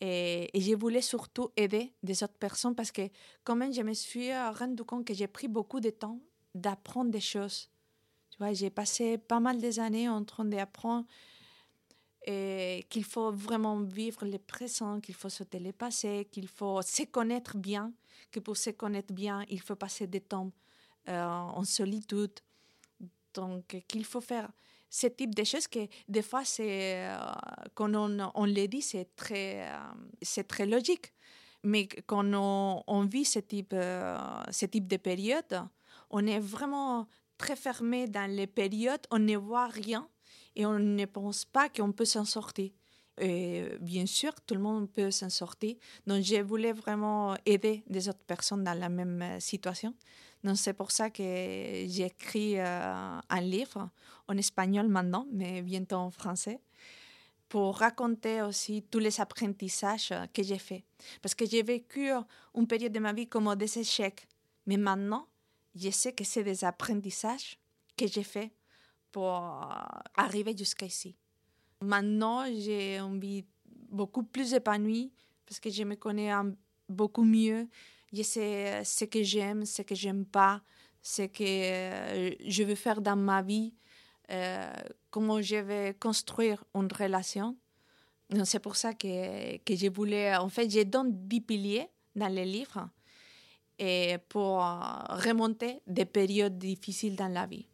Et, 0.00 0.50
je 0.54 0.74
voulais 0.74 1.00
surtout 1.00 1.50
aider 1.56 1.92
des 2.02 2.22
autres 2.22 2.38
personnes 2.38 2.74
parce 2.74 2.92
que 2.92 3.08
quand 3.42 3.56
même, 3.56 3.72
je 3.72 3.82
me 3.82 3.94
suis 3.94 4.32
rendu 4.34 4.84
compte 4.84 5.06
que 5.06 5.14
j'ai 5.14 5.28
pris 5.28 5.48
beaucoup 5.48 5.80
de 5.80 5.90
temps 5.90 6.20
d'apprendre 6.54 7.10
des 7.10 7.20
choses. 7.20 7.70
Tu 8.34 8.38
vois, 8.38 8.52
j'ai 8.52 8.68
passé 8.70 9.16
pas 9.16 9.38
mal 9.38 9.60
des 9.60 9.78
années 9.78 10.08
en 10.08 10.24
train 10.24 10.44
d'apprendre 10.44 11.06
qu'il 12.26 13.04
faut 13.04 13.30
vraiment 13.30 13.80
vivre 13.80 14.24
le 14.24 14.38
présent, 14.38 14.98
qu'il 15.00 15.14
faut 15.14 15.28
sauter 15.28 15.60
le 15.60 15.70
passé, 15.70 16.26
qu'il 16.32 16.48
faut 16.48 16.82
se 16.82 17.04
connaître 17.04 17.56
bien, 17.56 17.92
que 18.32 18.40
pour 18.40 18.56
se 18.56 18.70
connaître 18.70 19.14
bien, 19.14 19.44
il 19.48 19.60
faut 19.60 19.76
passer 19.76 20.08
des 20.08 20.20
temps 20.20 20.50
euh, 21.08 21.22
en 21.22 21.62
solitude. 21.62 22.32
Donc, 23.34 23.84
qu'il 23.86 24.04
faut 24.04 24.20
faire 24.20 24.50
ce 24.90 25.06
type 25.06 25.32
de 25.32 25.44
choses 25.44 25.68
que 25.68 25.86
des 26.08 26.22
fois, 26.22 26.44
c'est, 26.44 27.06
euh, 27.06 27.16
quand 27.74 27.94
on, 27.94 28.32
on 28.34 28.46
le 28.46 28.66
dit, 28.66 28.82
c'est 28.82 29.14
très, 29.14 29.68
euh, 29.68 29.78
c'est 30.22 30.48
très 30.48 30.66
logique. 30.66 31.12
Mais 31.62 31.86
quand 31.86 32.24
on, 32.34 32.82
on 32.88 33.04
vit 33.04 33.24
ce 33.24 33.38
type, 33.38 33.74
ce 33.74 34.66
type 34.66 34.88
de 34.88 34.96
période, 34.96 35.62
on 36.10 36.26
est 36.26 36.40
vraiment 36.40 37.06
très 37.38 37.56
fermé 37.56 38.06
dans 38.06 38.30
les 38.30 38.46
périodes, 38.46 39.06
on 39.10 39.18
ne 39.18 39.36
voit 39.36 39.66
rien 39.66 40.08
et 40.56 40.66
on 40.66 40.78
ne 40.78 41.04
pense 41.06 41.44
pas 41.44 41.68
qu'on 41.68 41.92
peut 41.92 42.04
s'en 42.04 42.24
sortir. 42.24 42.70
Et 43.20 43.64
bien 43.80 44.06
sûr, 44.06 44.32
tout 44.44 44.54
le 44.54 44.60
monde 44.60 44.90
peut 44.90 45.12
s'en 45.12 45.30
sortir. 45.30 45.76
Donc, 46.04 46.24
je 46.24 46.42
voulais 46.42 46.72
vraiment 46.72 47.36
aider 47.46 47.84
des 47.86 48.08
autres 48.08 48.24
personnes 48.26 48.64
dans 48.64 48.78
la 48.78 48.88
même 48.88 49.38
situation. 49.38 49.94
Donc 50.44 50.58
c'est 50.58 50.74
pour 50.74 50.90
ça 50.90 51.08
que 51.08 51.22
j'ai 51.22 52.04
écrit 52.04 52.60
euh, 52.60 53.18
un 53.28 53.40
livre 53.40 53.88
en 54.28 54.36
espagnol 54.36 54.88
maintenant, 54.88 55.26
mais 55.32 55.62
bientôt 55.62 55.96
en 55.96 56.10
français, 56.10 56.60
pour 57.48 57.78
raconter 57.78 58.42
aussi 58.42 58.82
tous 58.82 58.98
les 58.98 59.20
apprentissages 59.22 60.12
que 60.34 60.42
j'ai 60.42 60.58
faits. 60.58 60.84
Parce 61.22 61.34
que 61.34 61.46
j'ai 61.46 61.62
vécu 61.62 62.10
une 62.54 62.66
période 62.66 62.92
de 62.92 62.98
ma 62.98 63.14
vie 63.14 63.26
comme 63.26 63.54
des 63.56 63.78
échecs, 63.78 64.28
mais 64.66 64.76
maintenant, 64.76 65.26
je 65.74 65.90
sais 65.90 66.12
que 66.12 66.24
c'est 66.24 66.44
des 66.44 66.64
apprentissages 66.64 67.58
que 67.96 68.06
j'ai 68.06 68.22
faits 68.22 68.50
pour 69.12 69.32
arriver 70.16 70.56
jusqu'à 70.56 70.86
ici. 70.86 71.16
Maintenant, 71.80 72.44
j'ai 72.46 72.98
une 72.98 73.20
vie 73.20 73.44
beaucoup 73.90 74.24
plus 74.24 74.54
épanouie 74.54 75.12
parce 75.46 75.60
que 75.60 75.70
je 75.70 75.84
me 75.84 75.94
connais 75.94 76.32
beaucoup 76.88 77.24
mieux 77.24 77.68
je 78.14 78.22
sais 78.22 78.84
ce 78.84 79.04
que 79.04 79.22
j'aime, 79.22 79.66
ce 79.66 79.82
que 79.82 79.94
j'aime 79.94 80.24
pas, 80.24 80.62
ce 81.02 81.22
que 81.22 81.42
euh, 81.42 82.34
je 82.46 82.62
veux 82.62 82.76
faire 82.76 83.00
dans 83.00 83.16
ma 83.16 83.42
vie, 83.42 83.74
euh, 84.30 84.72
comment 85.10 85.42
je 85.42 85.56
vais 85.56 85.96
construire 85.98 86.64
une 86.74 86.88
relation. 86.92 87.56
C'est 88.44 88.60
pour 88.60 88.76
ça 88.76 88.94
que, 88.94 89.58
que 89.58 89.76
je 89.76 89.88
voulais, 89.88 90.34
en 90.36 90.48
fait, 90.48 90.70
j'ai 90.70 90.84
donné 90.84 91.10
10 91.12 91.40
piliers 91.42 91.88
dans 92.14 92.28
les 92.32 92.44
livres 92.44 92.88
et 93.78 94.16
pour 94.28 94.58
remonter 94.58 95.80
des 95.86 96.04
périodes 96.04 96.58
difficiles 96.58 97.16
dans 97.16 97.28
la 97.28 97.46
vie. 97.46 97.66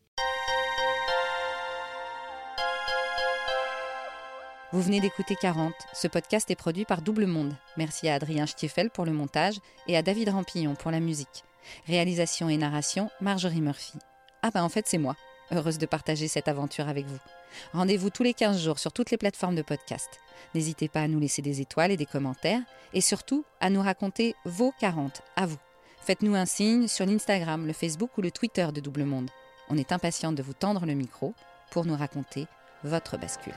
Vous 4.73 4.83
venez 4.83 5.00
d'écouter 5.00 5.35
40. 5.35 5.75
Ce 5.92 6.07
podcast 6.07 6.49
est 6.49 6.54
produit 6.54 6.85
par 6.85 7.02
Double 7.02 7.26
Monde. 7.26 7.57
Merci 7.76 8.09
à 8.09 8.14
Adrien 8.14 8.47
Stiefel 8.47 8.88
pour 8.88 9.04
le 9.04 9.11
montage 9.11 9.57
et 9.88 9.97
à 9.97 10.02
David 10.02 10.28
Rampillon 10.28 10.76
pour 10.76 10.92
la 10.92 11.01
musique. 11.01 11.42
Réalisation 11.88 12.48
et 12.48 12.57
narration, 12.57 13.11
Marjorie 13.20 13.62
Murphy. 13.62 13.98
Ah 14.42 14.51
bah 14.55 14.62
en 14.62 14.68
fait 14.68 14.87
c'est 14.87 14.98
moi. 14.98 15.16
Heureuse 15.51 15.79
de 15.79 15.87
partager 15.87 16.29
cette 16.29 16.46
aventure 16.46 16.88
avec 16.88 17.07
vous. 17.07 17.18
Rendez-vous 17.72 18.11
tous 18.11 18.22
les 18.22 18.33
15 18.33 18.62
jours 18.62 18.79
sur 18.79 18.92
toutes 18.92 19.11
les 19.11 19.18
plateformes 19.18 19.57
de 19.57 19.62
podcast. 19.62 20.20
N'hésitez 20.55 20.88
pas 20.88 21.03
à 21.03 21.09
nous 21.09 21.18
laisser 21.18 21.42
des 21.42 21.61
étoiles 21.61 21.90
et 21.90 21.96
des 21.96 22.07
commentaires 22.07 22.62
et 22.92 23.01
surtout 23.01 23.44
à 23.61 23.70
nous 23.70 23.83
raconter 23.83 24.37
vos 24.44 24.72
40 24.79 25.22
à 25.35 25.46
vous. 25.46 25.59
Faites-nous 26.02 26.34
un 26.34 26.46
signe 26.46 26.88
sur 26.88 27.06
l'Instagram, 27.06 27.66
le 27.66 27.72
Facebook 27.72 28.16
ou 28.16 28.22
le 28.22 28.30
Twitter 28.30 28.66
de 28.74 28.80
Double 28.80 29.04
Monde. 29.04 29.30
On 29.68 29.76
est 29.76 29.92
impatient 29.92 30.32
de 30.32 30.42
vous 30.42 30.54
tendre 30.54 30.86
le 30.86 30.94
micro 30.94 31.34
pour 31.70 31.84
nous 31.84 31.96
raconter 31.96 32.46
votre 32.82 33.18
bascule. 33.18 33.54